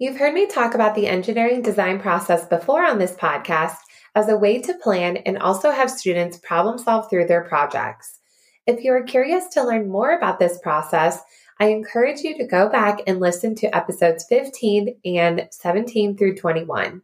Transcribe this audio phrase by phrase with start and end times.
[0.00, 3.76] You've heard me talk about the engineering design process before on this podcast
[4.14, 8.18] as a way to plan and also have students problem solve through their projects.
[8.66, 11.20] If you are curious to learn more about this process,
[11.58, 17.02] I encourage you to go back and listen to episodes 15 and 17 through 21.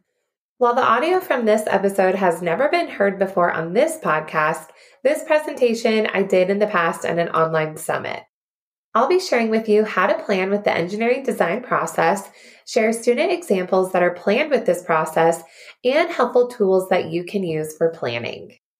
[0.57, 4.69] While the audio from this episode has never been heard before on this podcast,
[5.03, 8.23] this presentation I did in the past at an online summit.
[8.97, 12.27] I'll be sharing with you how to plan with the engineering design process,
[12.65, 15.43] share student examples that are planned with this process,
[15.85, 18.57] and helpful tools that you can use for planning.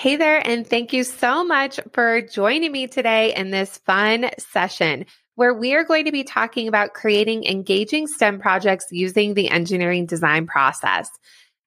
[0.00, 5.04] Hey there, and thank you so much for joining me today in this fun session
[5.34, 10.06] where we are going to be talking about creating engaging STEM projects using the engineering
[10.06, 11.10] design process.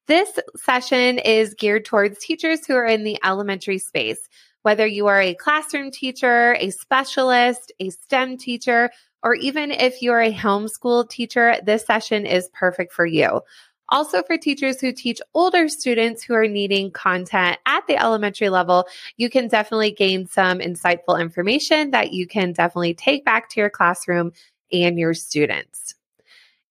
[0.08, 4.28] This session is geared towards teachers who are in the elementary space.
[4.64, 8.90] Whether you are a classroom teacher, a specialist, a STEM teacher,
[9.22, 13.42] or even if you're a homeschool teacher, this session is perfect for you.
[13.89, 18.88] Also, for teachers who teach older students who are needing content at the elementary level,
[19.17, 23.70] you can definitely gain some insightful information that you can definitely take back to your
[23.70, 24.31] classroom
[24.72, 25.95] and your students.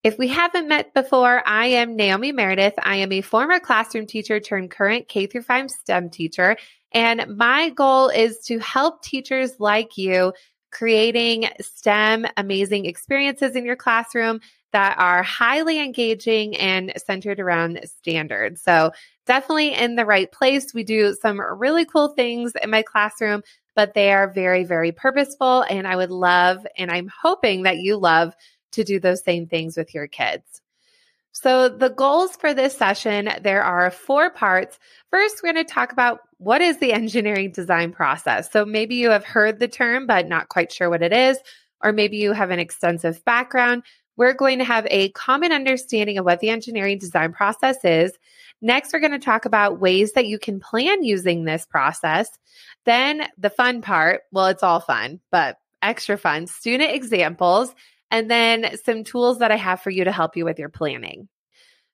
[0.03, 2.73] If we haven't met before, I am Naomi Meredith.
[2.77, 6.57] I am a former classroom teacher turned current K through 5 STEM teacher.
[6.91, 10.33] And my goal is to help teachers like you
[10.71, 14.41] creating STEM amazing experiences in your classroom
[14.73, 18.61] that are highly engaging and centered around standards.
[18.61, 18.91] So,
[19.25, 20.73] definitely in the right place.
[20.73, 23.41] We do some really cool things in my classroom,
[23.75, 25.61] but they are very, very purposeful.
[25.61, 28.35] And I would love, and I'm hoping that you love
[28.73, 30.61] to do those same things with your kids.
[31.31, 34.77] So, the goals for this session, there are four parts.
[35.09, 38.51] First, we're going to talk about what is the engineering design process.
[38.51, 41.39] So, maybe you have heard the term, but not quite sure what it is,
[41.83, 43.83] or maybe you have an extensive background
[44.15, 48.11] we're going to have a common understanding of what the engineering design process is.
[48.61, 52.29] Next, we're going to talk about ways that you can plan using this process.
[52.85, 57.73] Then, the fun part well, it's all fun, but extra fun student examples,
[58.09, 61.27] and then some tools that I have for you to help you with your planning.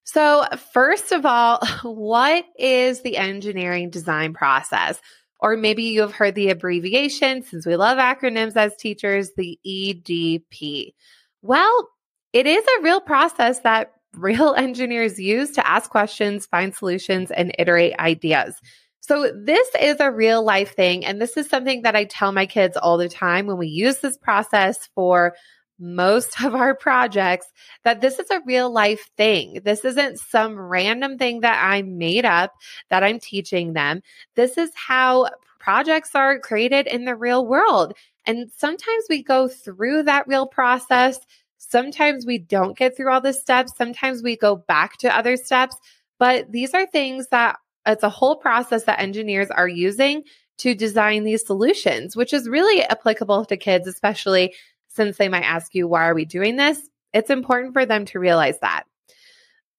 [0.04, 5.00] So, first of all, what is the engineering design process?
[5.40, 10.94] Or maybe you have heard the abbreviation, since we love acronyms as teachers, the EDP.
[11.42, 11.90] Well,
[12.34, 17.56] it is a real process that real engineers use to ask questions, find solutions, and
[17.58, 18.60] iterate ideas.
[19.02, 21.06] So, this is a real life thing.
[21.06, 24.00] And this is something that I tell my kids all the time when we use
[24.00, 25.34] this process for
[25.80, 27.48] most of our projects
[27.84, 29.62] that this is a real life thing.
[29.64, 32.54] This isn't some random thing that I made up
[32.90, 34.02] that I'm teaching them.
[34.36, 35.30] This is how
[35.60, 37.94] projects are created in the real world.
[38.26, 41.20] And sometimes we go through that real process
[41.60, 43.74] Sometimes we don't get through all the steps.
[43.78, 45.76] Sometimes we go back to other steps,
[46.18, 50.24] but these are things that it's a whole process that engineers are using
[50.58, 54.54] to design these solutions, which is really applicable to kids, especially
[54.88, 56.80] since they might ask you, why are we doing this?
[57.14, 58.84] It's important for them to realize that.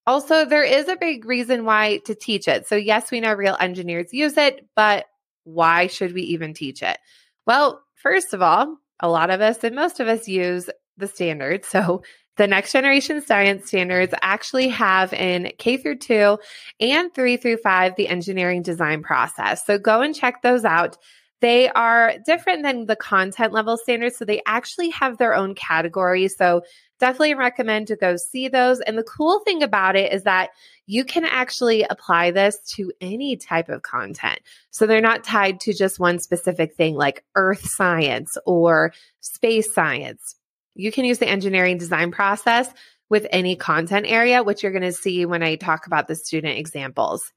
[0.07, 2.67] Also, there is a big reason why to teach it.
[2.67, 5.05] So, yes, we know real engineers use it, but
[5.43, 6.97] why should we even teach it?
[7.45, 11.67] Well, first of all, a lot of us and most of us use the standards.
[11.67, 12.03] So
[12.37, 16.37] the next generation science standards actually have in K through 2
[16.79, 19.65] and 3 through 5 the engineering design process.
[19.65, 20.97] So go and check those out.
[21.41, 24.17] They are different than the content level standards.
[24.17, 26.35] So they actually have their own categories.
[26.37, 26.61] So
[26.99, 28.79] definitely recommend to go see those.
[28.79, 30.51] And the cool thing about it is that
[30.85, 34.39] you can actually apply this to any type of content.
[34.69, 40.35] So they're not tied to just one specific thing like earth science or space science.
[40.75, 42.69] You can use the engineering design process
[43.09, 46.57] with any content area, which you're going to see when I talk about the student
[46.57, 47.31] examples.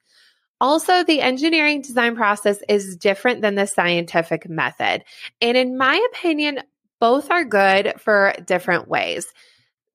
[0.61, 5.03] Also, the engineering design process is different than the scientific method.
[5.41, 6.61] And in my opinion,
[7.01, 9.27] both are good for different ways.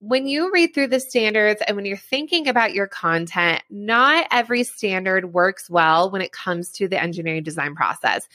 [0.00, 4.64] When you read through the standards and when you're thinking about your content, not every
[4.64, 8.28] standard works well when it comes to the engineering design process.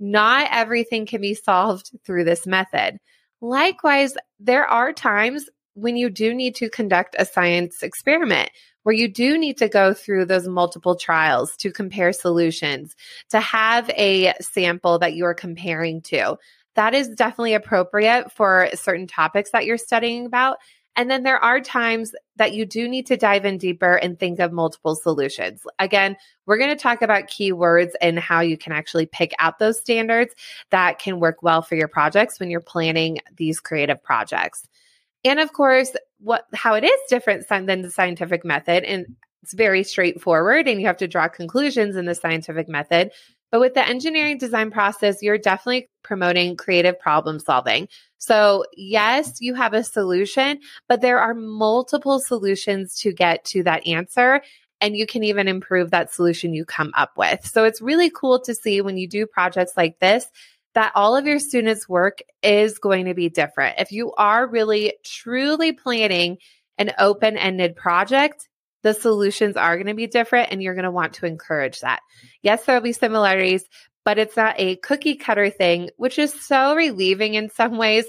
[0.00, 2.98] Not everything can be solved through this method.
[3.42, 8.50] Likewise, there are times when you do need to conduct a science experiment
[8.84, 12.94] where you do need to go through those multiple trials to compare solutions,
[13.30, 16.36] to have a sample that you're comparing to.
[16.76, 20.58] That is definitely appropriate for certain topics that you're studying about.
[20.96, 24.40] And then there are times that you do need to dive in deeper and think
[24.40, 25.62] of multiple solutions.
[25.78, 29.80] Again, we're going to talk about keywords and how you can actually pick out those
[29.80, 30.34] standards
[30.70, 34.68] that can work well for your projects when you're planning these creative projects.
[35.24, 39.82] And of course, what how it is different than the scientific method and it's very
[39.82, 43.10] straightforward and you have to draw conclusions in the scientific method.
[43.52, 47.86] But with the engineering design process, you're definitely promoting creative problem solving.
[48.16, 50.58] So, yes, you have a solution,
[50.88, 54.40] but there are multiple solutions to get to that answer.
[54.80, 57.46] And you can even improve that solution you come up with.
[57.46, 60.26] So, it's really cool to see when you do projects like this
[60.74, 63.78] that all of your students' work is going to be different.
[63.78, 66.38] If you are really truly planning
[66.78, 68.48] an open ended project,
[68.82, 72.00] the solutions are going to be different and you're going to want to encourage that.
[72.42, 73.64] Yes, there'll be similarities,
[74.04, 78.06] but it's not a cookie cutter thing, which is so relieving in some ways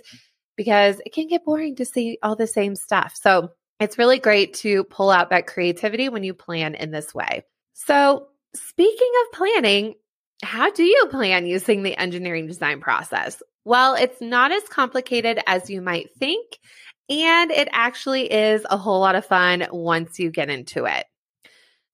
[0.55, 3.13] because it can get boring to see all the same stuff.
[3.15, 3.49] So
[3.79, 7.43] it's really great to pull out that creativity when you plan in this way.
[7.73, 9.95] So, speaking of planning,
[10.43, 13.41] how do you plan using the engineering design process?
[13.65, 16.59] Well, it's not as complicated as you might think,
[17.09, 21.05] and it actually is a whole lot of fun once you get into it.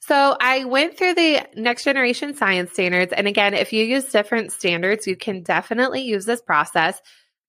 [0.01, 3.13] So I went through the next generation science standards.
[3.13, 6.99] And again, if you use different standards, you can definitely use this process,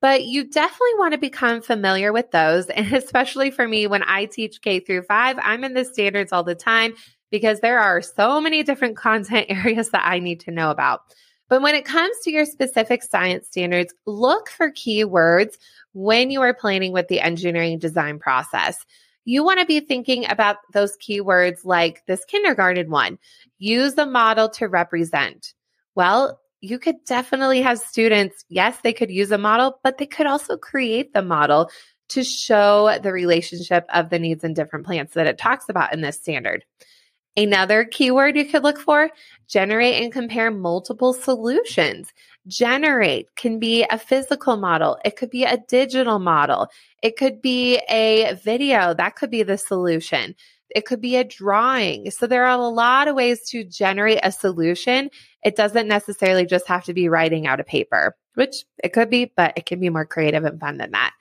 [0.02, 2.66] but you definitely want to become familiar with those.
[2.74, 6.42] And especially for me, when I teach K through five, I'm in the standards all
[6.44, 6.94] the time
[7.30, 11.00] because there are so many different content areas that I need to know about.
[11.50, 15.58] But when it comes to your specific science standards, look for keywords
[15.92, 18.78] when you are planning with the engineering design process.
[19.24, 23.18] You want to be thinking about those keywords like this kindergarten one.
[23.58, 25.52] Use a model to represent.
[25.96, 30.26] Well, you could definitely have students, yes, they could use a model, but they could
[30.26, 31.70] also create the model
[32.10, 36.00] to show the relationship of the needs in different plants that it talks about in
[36.00, 36.64] this standard.
[37.36, 39.10] Another keyword you could look for
[39.48, 42.12] generate and compare multiple solutions.
[42.46, 46.68] Generate can be a physical model, it could be a digital model,
[47.02, 50.34] it could be a video, that could be the solution.
[50.74, 52.10] It could be a drawing.
[52.12, 55.10] So there are a lot of ways to generate a solution.
[55.42, 59.32] It doesn't necessarily just have to be writing out a paper, which it could be,
[59.36, 61.12] but it can be more creative and fun than that.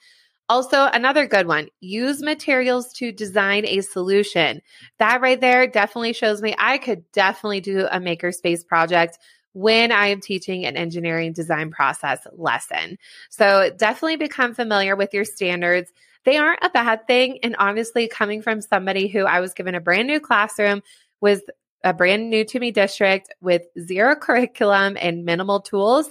[0.49, 4.61] Also, another good one use materials to design a solution.
[4.97, 9.19] That right there definitely shows me I could definitely do a makerspace project
[9.53, 12.97] when I am teaching an engineering design process lesson.
[13.29, 15.91] So definitely become familiar with your standards.
[16.23, 17.39] They aren't a bad thing.
[17.43, 20.81] And honestly, coming from somebody who I was given a brand new classroom
[21.21, 21.43] with
[21.83, 26.09] a brand new to me district with zero curriculum and minimal tools,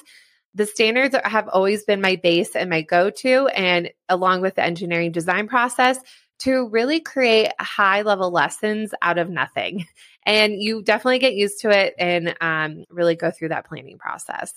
[0.54, 4.64] the standards have always been my base and my go to, and along with the
[4.64, 5.98] engineering design process
[6.40, 9.86] to really create high level lessons out of nothing.
[10.26, 14.52] And you definitely get used to it and um, really go through that planning process.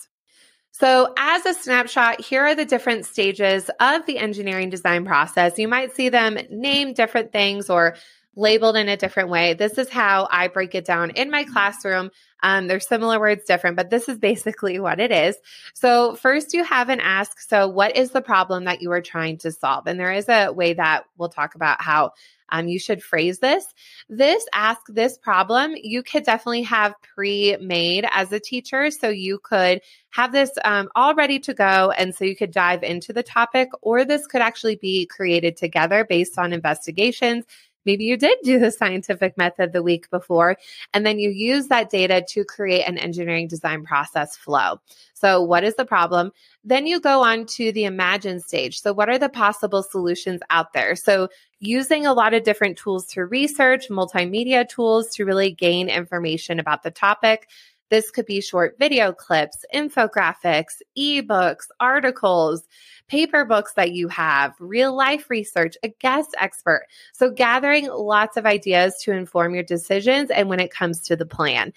[0.71, 5.57] So, as a snapshot, here are the different stages of the engineering design process.
[5.57, 7.95] You might see them name different things or
[8.35, 9.53] labeled in a different way.
[9.53, 12.11] This is how I break it down in my classroom.
[12.43, 15.35] Um, there's similar words different, but this is basically what it is.
[15.73, 17.39] So first you have an ask.
[17.39, 19.85] So what is the problem that you are trying to solve?
[19.85, 22.13] And there is a way that we'll talk about how
[22.51, 23.65] um, you should phrase this.
[24.09, 28.91] This ask this problem, you could definitely have pre made as a teacher.
[28.91, 31.91] So you could have this um, all ready to go.
[31.97, 36.05] And so you could dive into the topic, or this could actually be created together
[36.07, 37.45] based on investigations
[37.85, 40.57] Maybe you did do the scientific method the week before,
[40.93, 44.79] and then you use that data to create an engineering design process flow.
[45.13, 46.31] So, what is the problem?
[46.63, 48.81] Then you go on to the imagine stage.
[48.81, 50.95] So, what are the possible solutions out there?
[50.95, 56.59] So, using a lot of different tools to research, multimedia tools to really gain information
[56.59, 57.47] about the topic.
[57.91, 62.67] This could be short video clips, infographics, ebooks, articles,
[63.09, 66.87] paper books that you have, real life research, a guest expert.
[67.11, 71.25] So, gathering lots of ideas to inform your decisions and when it comes to the
[71.25, 71.73] plan.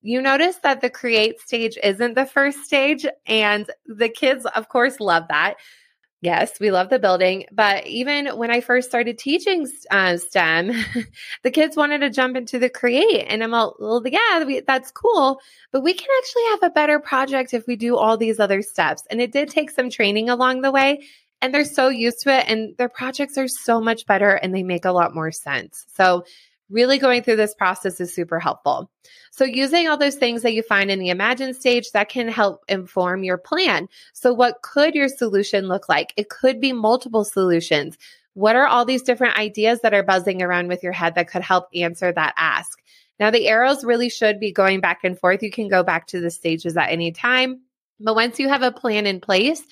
[0.00, 5.00] You notice that the create stage isn't the first stage, and the kids, of course,
[5.00, 5.56] love that.
[6.22, 7.46] Yes, we love the building.
[7.50, 10.72] But even when I first started teaching uh, STEM,
[11.42, 13.26] the kids wanted to jump into the create.
[13.28, 15.40] And I'm all, well, yeah, we, that's cool.
[15.72, 19.02] But we can actually have a better project if we do all these other steps.
[19.10, 21.00] And it did take some training along the way.
[21.42, 24.62] and they're so used to it and their projects are so much better and they
[24.62, 25.84] make a lot more sense.
[25.92, 26.24] So
[26.72, 28.90] really going through this process is super helpful.
[29.30, 32.64] So using all those things that you find in the imagine stage that can help
[32.68, 33.88] inform your plan.
[34.12, 36.12] So what could your solution look like?
[36.16, 37.96] It could be multiple solutions.
[38.34, 41.42] What are all these different ideas that are buzzing around with your head that could
[41.42, 42.80] help answer that ask?
[43.20, 45.42] Now the arrows really should be going back and forth.
[45.42, 47.60] You can go back to the stages at any time.
[48.00, 49.62] But once you have a plan in place,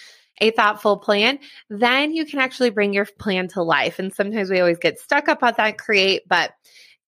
[0.40, 1.38] a thoughtful plan,
[1.69, 3.99] then you can actually bring your plan to life.
[3.99, 6.52] And sometimes we always get stuck up on that create, but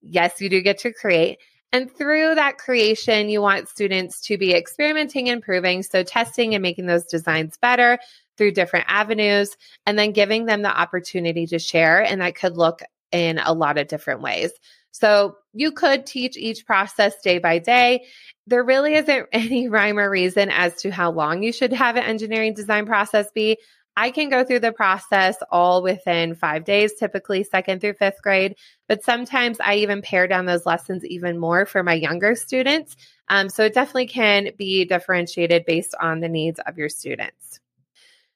[0.03, 1.39] yes, you do get to create.
[1.73, 5.83] And through that creation, you want students to be experimenting improving.
[5.83, 7.99] So, testing and making those designs better
[8.37, 9.57] through different avenues,
[9.87, 12.03] and then giving them the opportunity to share.
[12.03, 14.51] And that could look in a lot of different ways.
[14.91, 18.05] So, you could teach each process day by day.
[18.47, 22.05] There really isn't any rhyme or reason as to how long you should have an
[22.05, 23.57] engineering design process be.
[23.97, 28.57] I can go through the process all within five days, typically second through fifth grade.
[28.89, 32.97] But sometimes I even pare down those lessons even more for my younger students.
[33.29, 37.61] Um, so it definitely can be differentiated based on the needs of your students.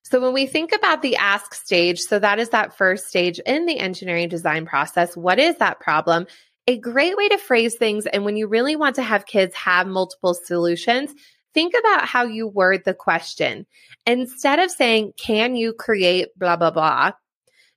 [0.03, 3.67] So when we think about the ask stage, so that is that first stage in
[3.67, 5.17] the engineering design process.
[5.17, 6.27] What is that problem?
[6.69, 9.87] A great way to phrase things, and when you really want to have kids have
[9.87, 11.13] multiple solutions,
[11.57, 13.65] think about how you word the question.
[14.07, 17.13] Instead of saying, Can you create blah, blah, blah?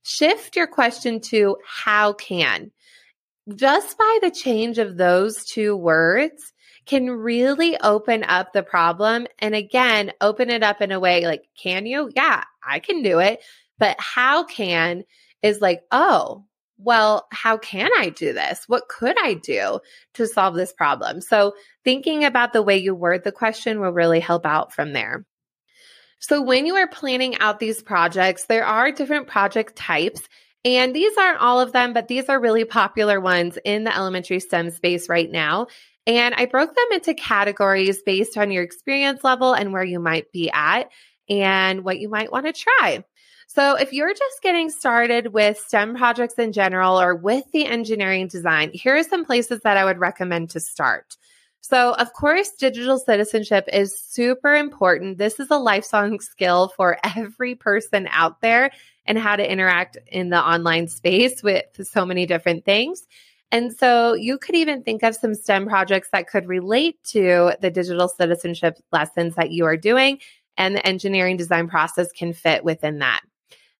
[0.03, 2.71] Shift your question to how can.
[3.55, 6.51] Just by the change of those two words
[6.85, 9.27] can really open up the problem.
[9.39, 12.11] And again, open it up in a way like, Can you?
[12.13, 13.41] Yeah, I can do it.
[13.77, 15.05] But how can
[15.41, 16.43] is like, oh,
[16.81, 18.63] well, how can I do this?
[18.67, 19.79] What could I do
[20.13, 21.19] to solve this problem?
[21.19, 25.25] So, thinking about the way you word the question will really help out from there.
[26.19, 30.21] So, when you are planning out these projects, there are different project types.
[30.65, 34.41] And these aren't all of them, but these are really popular ones in the elementary
[34.41, 35.67] STEM space right now.
[36.05, 40.31] And I broke them into categories based on your experience level and where you might
[40.31, 40.89] be at
[41.29, 43.03] and what you might want to try.
[43.51, 48.27] So, if you're just getting started with STEM projects in general or with the engineering
[48.27, 51.17] design, here are some places that I would recommend to start.
[51.61, 55.17] So, of course, digital citizenship is super important.
[55.17, 58.69] This is a lifelong skill for every person out there
[59.05, 63.07] and how to interact in the online space with so many different things.
[63.51, 67.71] And so you could even think of some STEM projects that could relate to the
[67.71, 70.19] digital citizenship lessons that you are doing,
[70.55, 73.21] and the engineering design process can fit within that.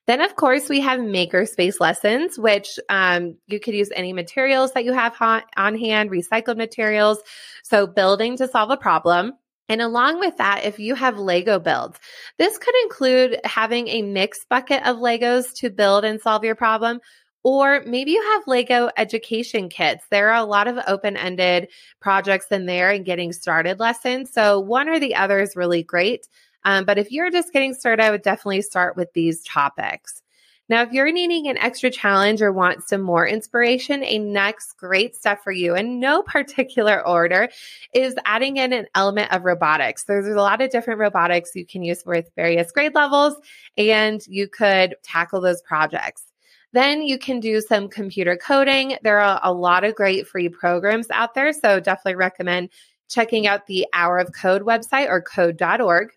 [0.10, 4.84] Then, of course, we have makerspace lessons, which um, you could use any materials that
[4.84, 7.20] you have ha- on hand, recycled materials.
[7.62, 9.34] So, building to solve a problem.
[9.68, 12.00] And along with that, if you have Lego builds,
[12.39, 17.01] this could include having a mixed bucket of Legos to build and solve your problem.
[17.44, 20.04] Or maybe you have Lego education kits.
[20.10, 21.68] There are a lot of open ended
[22.01, 24.32] projects in there and getting started lessons.
[24.34, 26.25] So, one or the other is really great.
[26.66, 30.22] Um, but if you're just getting started, I would definitely start with these topics.
[30.70, 35.16] Now, if you're needing an extra challenge or want some more inspiration, a next great
[35.16, 37.50] step for you in no particular order
[37.94, 40.04] is adding in an element of robotics.
[40.04, 43.36] There's a lot of different robotics you can use with various grade levels,
[43.78, 46.24] and you could tackle those projects.
[46.72, 48.96] Then you can do some computer coding.
[49.01, 52.70] There are a lot of great free programs out there, so definitely recommend
[53.10, 56.12] checking out the Hour of Code website or code.org.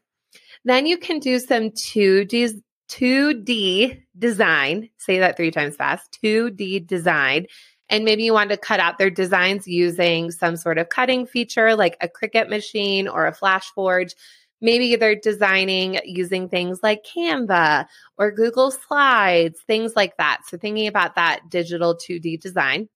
[0.64, 4.90] Then you can do some 2D, 2D design.
[4.98, 7.46] Say that three times fast 2D design.
[7.88, 11.74] And maybe you want to cut out their designs using some sort of cutting feature
[11.76, 14.14] like a Cricut machine or a Flash Forge.
[14.60, 20.42] Maybe they're designing using things like Canva or Google Slides, things like that.
[20.46, 22.88] So, thinking about that digital 2D design.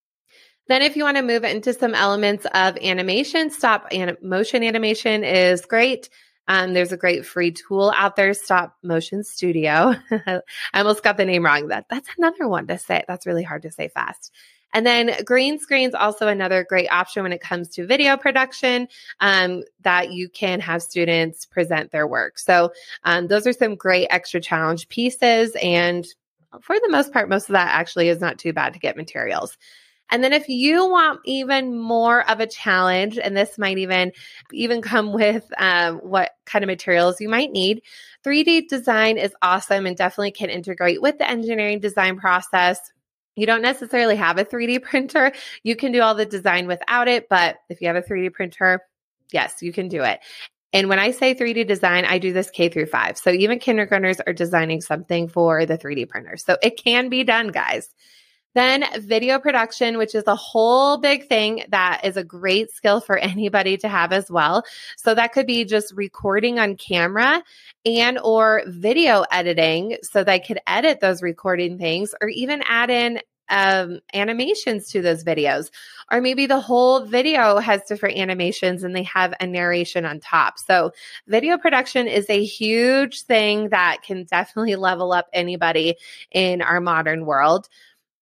[0.68, 5.24] Then, if you want to move into some elements of animation, stop anim- motion animation
[5.24, 6.08] is great.
[6.48, 9.94] Um, there's a great free tool out there, Stop Motion Studio.
[10.10, 10.40] I
[10.74, 11.68] almost got the name wrong.
[11.68, 13.04] That that's another one to say.
[13.08, 14.32] That's really hard to say fast.
[14.72, 18.88] And then green screen's also another great option when it comes to video production
[19.20, 22.38] um, that you can have students present their work.
[22.38, 22.72] So
[23.04, 25.56] um, those are some great extra challenge pieces.
[25.62, 26.06] And
[26.60, 29.56] for the most part, most of that actually is not too bad to get materials.
[30.10, 34.12] And then if you want even more of a challenge, and this might even
[34.52, 37.82] even come with um, what kind of materials you might need,
[38.24, 42.78] 3D design is awesome and definitely can integrate with the engineering design process.
[43.34, 45.32] You don't necessarily have a 3D printer.
[45.62, 48.80] You can do all the design without it, but if you have a 3D printer,
[49.32, 50.20] yes, you can do it.
[50.72, 53.16] And when I say 3D design, I do this K through five.
[53.16, 56.36] So even kindergartners are designing something for the 3D printer.
[56.36, 57.88] So it can be done, guys.
[58.56, 63.18] Then video production, which is a whole big thing that is a great skill for
[63.32, 64.64] anybody to have as well.
[64.96, 67.42] So that could be just recording on camera
[67.84, 73.20] and or video editing so they could edit those recording things or even add in
[73.50, 75.70] um, animations to those videos.
[76.10, 80.58] Or maybe the whole video has different animations and they have a narration on top.
[80.58, 80.92] So,
[81.28, 85.96] video production is a huge thing that can definitely level up anybody
[86.32, 87.68] in our modern world.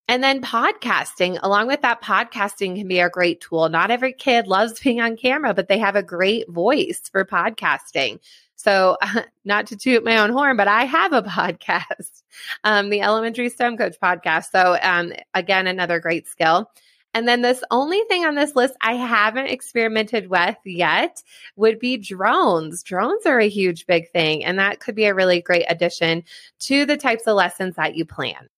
[0.07, 3.71] And then podcasting, along with that, podcasting can be a great tool.
[3.71, 8.21] Not every kid loves being on camera, but they have a great voice for podcasting.
[8.57, 8.99] So,
[9.45, 12.23] not to toot my own horn, but I have a podcast,
[12.65, 14.51] um, the Elementary STEM Coach podcast.
[14.53, 16.71] So, um, again, another great skill.
[17.15, 21.23] And then this only thing on this list I haven't experimented with yet
[21.55, 22.83] would be drones.
[22.83, 26.25] Drones are a huge big thing, and that could be a really great addition
[26.61, 28.49] to the types of lessons that you plan.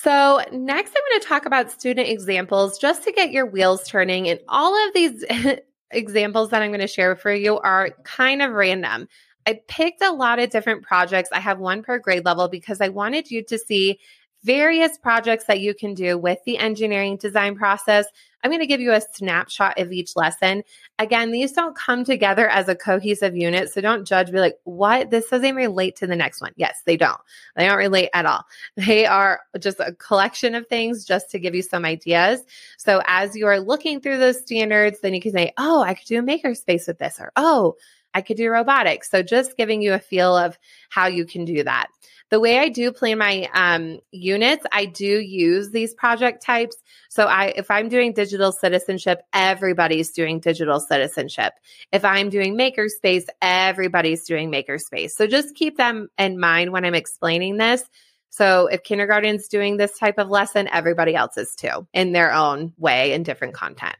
[0.00, 4.28] So, next, I'm going to talk about student examples just to get your wheels turning.
[4.28, 5.24] And all of these
[5.90, 9.08] examples that I'm going to share for you are kind of random.
[9.44, 11.30] I picked a lot of different projects.
[11.32, 13.98] I have one per grade level because I wanted you to see
[14.44, 18.06] various projects that you can do with the engineering design process.
[18.44, 20.62] I'm going to give you a snapshot of each lesson.
[21.00, 23.68] Again, these don't come together as a cohesive unit.
[23.68, 25.10] So don't judge, be like, what?
[25.10, 26.52] This doesn't relate to the next one.
[26.54, 27.20] Yes, they don't.
[27.56, 28.44] They don't relate at all.
[28.76, 32.42] They are just a collection of things just to give you some ideas.
[32.76, 36.06] So as you are looking through those standards, then you can say, oh, I could
[36.06, 37.74] do a makerspace with this, or oh,
[38.14, 39.10] I could do robotics.
[39.10, 41.88] So just giving you a feel of how you can do that.
[42.30, 46.76] The way I do plan my um, units, I do use these project types.
[47.08, 51.54] So I, if I'm doing digital citizenship, everybody's doing digital citizenship.
[51.90, 55.12] If I'm doing makerspace, everybody's doing makerspace.
[55.12, 57.82] So just keep them in mind when I'm explaining this.
[58.28, 62.74] So if kindergarten's doing this type of lesson, everybody else is too in their own
[62.76, 63.96] way and different content.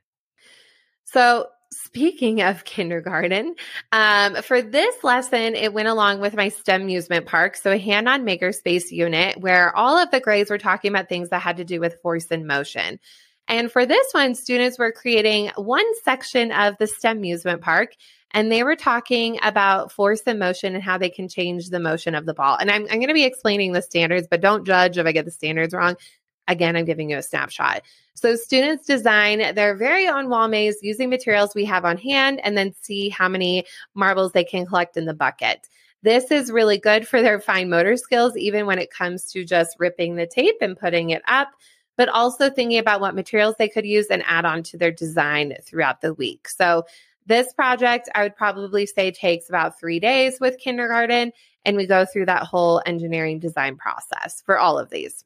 [1.07, 3.55] So speaking of kindergarten,
[3.93, 7.57] um, for this lesson, it went along with my STEM amusement park.
[7.57, 11.31] So a hand on makerspace unit where all of the grades were talking about things
[11.31, 12.99] that had to do with force and motion.
[13.47, 17.95] And for this one, students were creating one section of the STEM amusement park
[18.33, 22.15] and they were talking about force and motion and how they can change the motion
[22.15, 22.57] of the ball.
[22.61, 25.25] And I'm, I'm going to be explaining the standards, but don't judge if I get
[25.25, 25.97] the standards wrong.
[26.49, 27.83] Again, I'm giving you a snapshot.
[28.15, 32.59] So students design their very own wall maze using materials we have on hand and
[32.59, 35.69] then see how many marbles they can collect in the bucket.
[36.03, 39.77] This is really good for their fine motor skills, even when it comes to just
[39.79, 41.51] ripping the tape and putting it up,
[41.97, 45.55] but also thinking about what materials they could use and add on to their design
[45.65, 46.49] throughout the week.
[46.49, 46.85] So
[47.27, 51.33] this project, I would probably say takes about three days with kindergarten,
[51.65, 55.25] and we go through that whole engineering design process for all of these.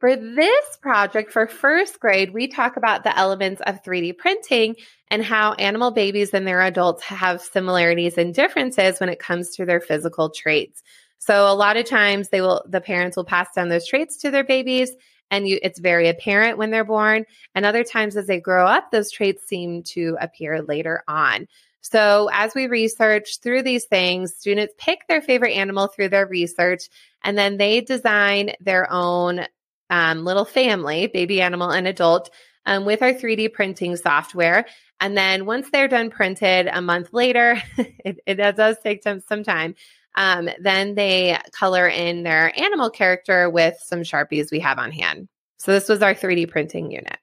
[0.00, 4.76] For this project for first grade, we talk about the elements of 3D printing
[5.08, 9.66] and how animal babies and their adults have similarities and differences when it comes to
[9.66, 10.82] their physical traits.
[11.18, 14.30] So a lot of times they will the parents will pass down those traits to
[14.30, 14.90] their babies
[15.30, 18.90] and you, it's very apparent when they're born and other times as they grow up
[18.90, 21.46] those traits seem to appear later on.
[21.82, 26.88] So, as we research through these things, students pick their favorite animal through their research
[27.22, 29.44] and then they design their own
[29.90, 32.30] um, little family, baby animal and adult,
[32.66, 34.66] um, with our 3D printing software.
[35.00, 39.74] And then once they're done printed a month later, it, it, does take some, time.
[40.14, 45.28] Um, then they color in their animal character with some Sharpies we have on hand.
[45.58, 47.18] So this was our 3D printing unit.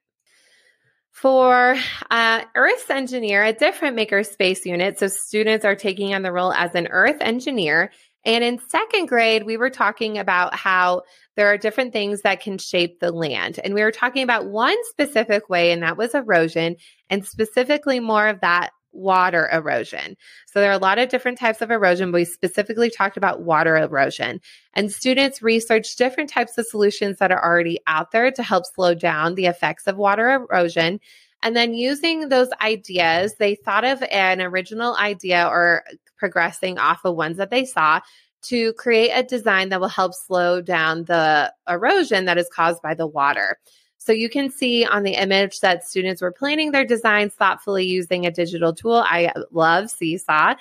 [1.10, 1.76] For
[2.10, 5.00] uh, Earth Engineer, a different makerspace unit.
[5.00, 7.90] So students are taking on the role as an Earth engineer
[8.28, 12.58] and in second grade, we were talking about how there are different things that can
[12.58, 13.58] shape the land.
[13.64, 16.76] And we were talking about one specific way, and that was erosion,
[17.08, 20.14] and specifically more of that water erosion.
[20.46, 23.40] So there are a lot of different types of erosion, but we specifically talked about
[23.40, 24.40] water erosion.
[24.74, 28.94] And students researched different types of solutions that are already out there to help slow
[28.94, 31.00] down the effects of water erosion.
[31.42, 35.84] And then using those ideas, they thought of an original idea or
[36.18, 38.00] progressing off of ones that they saw
[38.40, 42.94] to create a design that will help slow down the erosion that is caused by
[42.94, 43.58] the water.
[43.98, 48.26] So you can see on the image that students were planning their designs thoughtfully using
[48.26, 49.04] a digital tool.
[49.04, 50.54] I love Seesaw.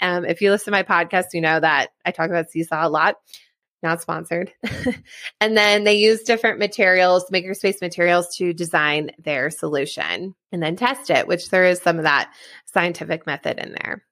[0.00, 2.90] Um, if you listen to my podcast, you know that I talk about Seesaw a
[2.90, 3.16] lot.
[3.82, 4.52] Not sponsored.
[5.40, 11.08] and then they use different materials, makerspace materials to design their solution and then test
[11.08, 12.30] it, which there is some of that
[12.66, 14.04] scientific method in there.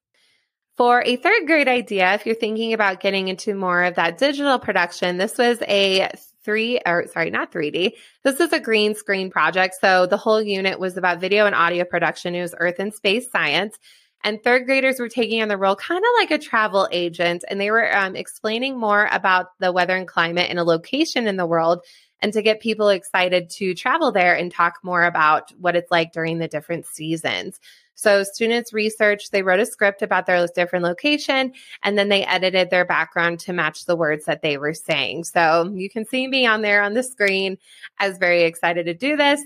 [0.79, 4.61] For a third grade idea, if you're thinking about getting into more of that digital
[4.61, 6.09] production, this was a
[6.45, 7.95] three or sorry, not 3D.
[8.23, 9.75] This is a green screen project.
[9.81, 12.37] So the whole unit was about video and audio production.
[12.37, 13.77] It was earth and space science.
[14.23, 17.61] And third graders were taking on the role kind of like a travel agent, and
[17.61, 21.47] they were um, explaining more about the weather and climate in a location in the
[21.47, 21.81] world
[22.21, 26.13] and to get people excited to travel there and talk more about what it's like
[26.13, 27.59] during the different seasons.
[27.99, 32.71] So students researched, they wrote a script about their different location, and then they edited
[32.71, 35.25] their background to match the words that they were saying.
[35.25, 37.59] So you can see me on there on the screen.
[37.99, 39.43] I was very excited to do this.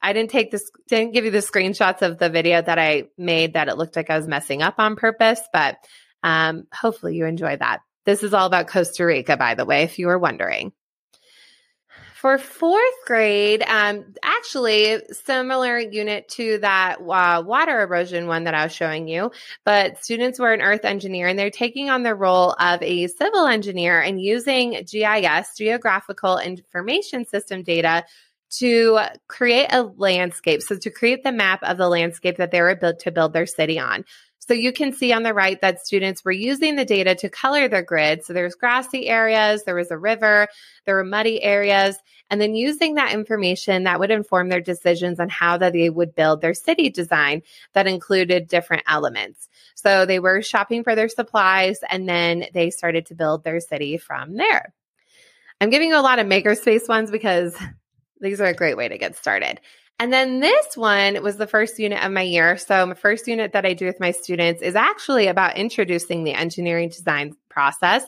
[0.00, 3.54] I didn't take this, didn't give you the screenshots of the video that I made
[3.54, 5.76] that it looked like I was messing up on purpose, but
[6.22, 7.80] um, hopefully you enjoy that.
[8.04, 10.72] This is all about Costa Rica, by the way, if you were wondering.
[12.16, 18.64] For fourth grade, um, actually similar unit to that uh, water erosion one that I
[18.64, 19.32] was showing you,
[19.66, 23.46] but students were an earth engineer and they're taking on the role of a civil
[23.46, 28.02] engineer and using GIS, geographical information system data
[28.60, 28.98] to
[29.28, 30.62] create a landscape.
[30.62, 33.44] So to create the map of the landscape that they were built to build their
[33.44, 34.06] city on.
[34.48, 37.68] So you can see on the right that students were using the data to color
[37.68, 38.24] their grid.
[38.24, 40.46] So there's grassy areas, there was a river,
[40.84, 41.96] there were muddy areas,
[42.30, 46.14] and then using that information that would inform their decisions on how that they would
[46.14, 49.48] build their city design that included different elements.
[49.74, 53.98] So they were shopping for their supplies and then they started to build their city
[53.98, 54.72] from there.
[55.60, 57.56] I'm giving you a lot of makerspace ones because
[58.20, 59.60] these are a great way to get started.
[59.98, 62.58] And then this one was the first unit of my year.
[62.58, 66.34] So, my first unit that I do with my students is actually about introducing the
[66.34, 68.04] engineering design process,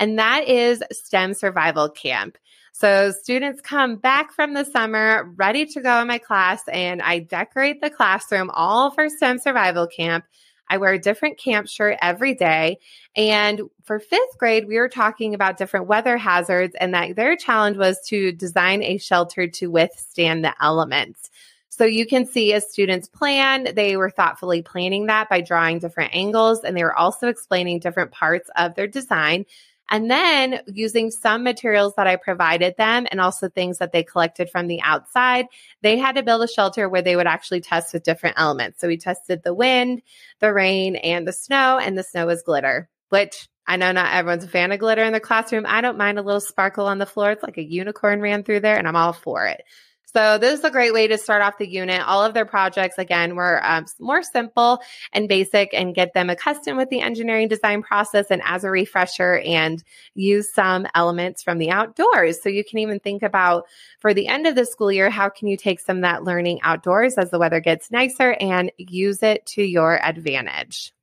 [0.00, 2.38] and that is STEM Survival Camp.
[2.72, 7.20] So, students come back from the summer ready to go in my class, and I
[7.20, 10.24] decorate the classroom all for STEM Survival Camp.
[10.68, 12.78] I wear a different camp shirt every day.
[13.16, 17.76] And for fifth grade, we were talking about different weather hazards, and that their challenge
[17.76, 21.30] was to design a shelter to withstand the elements.
[21.70, 26.14] So you can see a student's plan, they were thoughtfully planning that by drawing different
[26.14, 29.46] angles, and they were also explaining different parts of their design.
[29.90, 34.50] And then using some materials that I provided them and also things that they collected
[34.50, 35.46] from the outside,
[35.82, 38.80] they had to build a shelter where they would actually test with different elements.
[38.80, 40.02] So we tested the wind,
[40.40, 44.44] the rain, and the snow, and the snow was glitter, which I know not everyone's
[44.44, 45.64] a fan of glitter in the classroom.
[45.66, 47.32] I don't mind a little sparkle on the floor.
[47.32, 49.62] It's like a unicorn ran through there, and I'm all for it.
[50.14, 52.00] So this is a great way to start off the unit.
[52.00, 54.80] All of their projects, again, were um, more simple
[55.12, 59.42] and basic and get them accustomed with the engineering design process and as a refresher
[59.44, 62.42] and use some elements from the outdoors.
[62.42, 63.66] So you can even think about
[63.98, 66.60] for the end of the school year, how can you take some of that learning
[66.62, 70.94] outdoors as the weather gets nicer and use it to your advantage?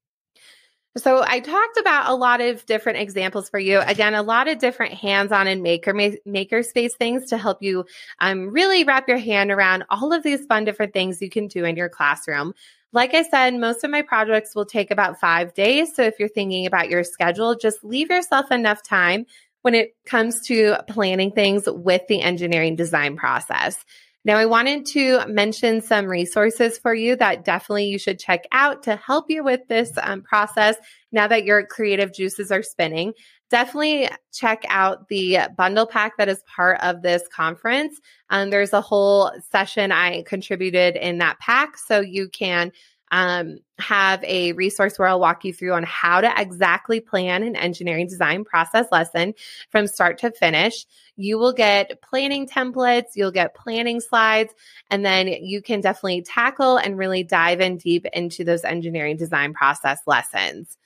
[0.98, 3.80] So I talked about a lot of different examples for you.
[3.82, 5.94] Again, a lot of different hands-on and maker
[6.26, 7.86] maker space things to help you
[8.20, 11.66] um, really wrap your hand around all of these fun different things you can do
[11.66, 12.54] in your classroom.
[12.94, 15.94] Like I said, most of my projects will take about five days.
[15.94, 19.26] So if you're thinking about your schedule, just leave yourself enough time
[19.64, 23.84] when it comes to planning things with the engineering design process.
[24.26, 28.82] Now, I wanted to mention some resources for you that definitely you should check out
[28.84, 30.76] to help you with this um, process
[31.12, 33.14] now that your creative juices are spinning.
[33.52, 38.02] Definitely check out the bundle pack that is part of this conference.
[38.32, 42.72] Um, there's a whole session I contributed in that pack, so you can
[43.12, 47.56] um, have a resource where I'll walk you through on how to exactly plan an
[47.56, 49.34] engineering design process lesson
[49.70, 50.86] from start to finish.
[51.16, 54.54] You will get planning templates, you'll get planning slides,
[54.90, 59.54] and then you can definitely tackle and really dive in deep into those engineering design
[59.54, 60.78] process lessons.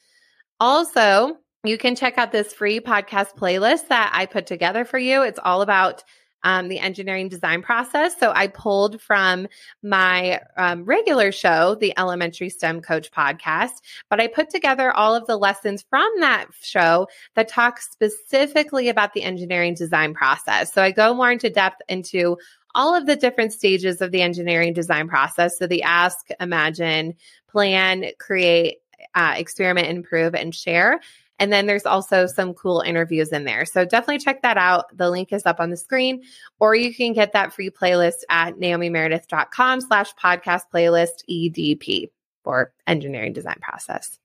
[0.60, 5.24] Also, you can check out this free podcast playlist that I put together for you.
[5.24, 6.04] It's all about
[6.44, 8.18] um, the engineering design process.
[8.20, 9.48] So I pulled from
[9.84, 15.28] my um, regular show, the Elementary STEM Coach podcast, but I put together all of
[15.28, 20.74] the lessons from that show that talk specifically about the engineering design process.
[20.74, 22.38] So I go more into depth into
[22.76, 25.58] all of the different stages of the engineering design process.
[25.58, 27.16] So the ask, imagine,
[27.50, 28.78] plan, create,
[29.16, 31.00] uh, experiment, improve, and share.
[31.40, 33.66] And then there's also some cool interviews in there.
[33.66, 34.96] So definitely check that out.
[34.96, 36.24] The link is up on the screen,
[36.60, 42.12] or you can get that free playlist at naomimeredith.com slash podcast playlist EDP
[42.44, 44.20] for engineering design process.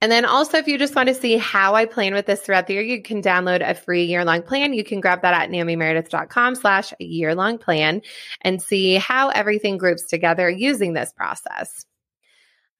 [0.00, 2.66] And then also, if you just want to see how I plan with this throughout
[2.66, 4.74] the year, you can download a free year-long plan.
[4.74, 8.02] You can grab that at naomimeredith.com slash year-long plan
[8.40, 11.86] and see how everything groups together using this process.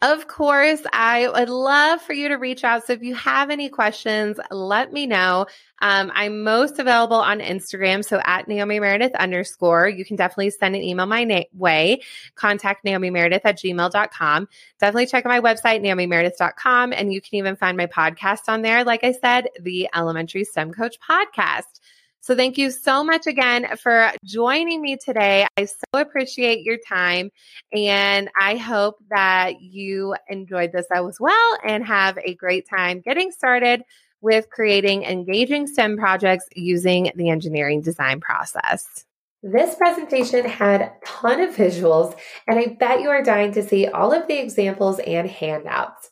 [0.02, 2.84] Of course, I would love for you to reach out.
[2.84, 5.46] So if you have any questions, let me know.
[5.80, 8.04] Um, I'm most available on Instagram.
[8.04, 12.00] So at Naomi Meredith underscore, you can definitely send an email my na- way.
[12.34, 14.48] Contact Naomi Meredith at gmail.com.
[14.80, 16.92] Definitely check out my website, naomimeredith.com.
[16.92, 18.82] And you can even find my podcast on there.
[18.82, 21.78] Like I said, the Elementary STEM Coach podcast.
[22.22, 25.44] So thank you so much again for joining me today.
[25.56, 27.32] I so appreciate your time
[27.72, 33.32] and I hope that you enjoyed this as well and have a great time getting
[33.32, 33.82] started
[34.20, 39.04] with creating engaging STEM projects using the engineering design process.
[39.42, 43.88] This presentation had a ton of visuals, and I bet you are dying to see
[43.88, 46.08] all of the examples and handouts.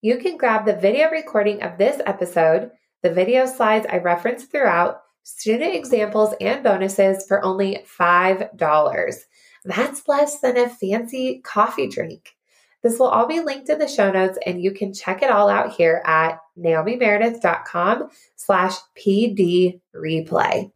[0.00, 2.70] You can grab the video recording of this episode,
[3.02, 9.14] the video slides I referenced throughout, student examples, and bonuses for only $5.
[9.64, 12.34] That's less than a fancy coffee drink.
[12.82, 15.48] This will all be linked in the show notes, and you can check it all
[15.48, 20.70] out here at naomimeredith.com slash pd replay.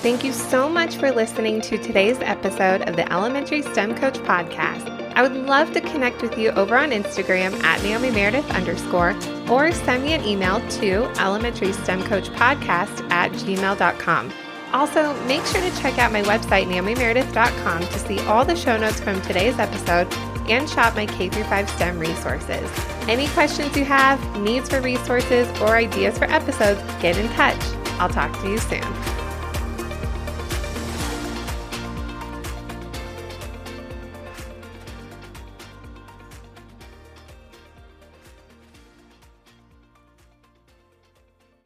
[0.00, 5.01] Thank you so much for listening to today's episode of the Elementary STEM Coach Podcast.
[5.14, 9.16] I would love to connect with you over on Instagram at Naomi Meredith underscore
[9.48, 14.32] or send me an email to elementary STEM coach podcast at gmail.com.
[14.72, 19.00] Also, make sure to check out my website, naomimeredith.com, to see all the show notes
[19.00, 20.12] from today's episode
[20.48, 22.70] and shop my K 5 STEM resources.
[23.08, 27.60] Any questions you have, needs for resources, or ideas for episodes, get in touch.
[28.00, 29.21] I'll talk to you soon.